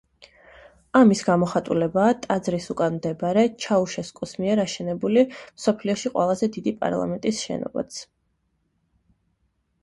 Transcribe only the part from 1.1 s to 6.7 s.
გამოხატულებაა ტაძრის უკან მდებარე ჩაუშესკუს მიერ აშენებული მსოფლიოში ყველაზე